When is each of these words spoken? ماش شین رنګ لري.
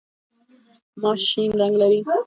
ماش 1.01 1.21
شین 1.29 1.49
رنګ 1.59 1.73
لري. 1.81 1.99